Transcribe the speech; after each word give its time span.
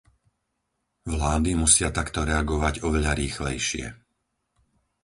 Vlády 1.13 1.51
musia 1.63 1.89
takto 1.97 2.19
reagovať 2.31 2.75
oveľa 2.87 3.11
rýchlejšie. 3.21 3.85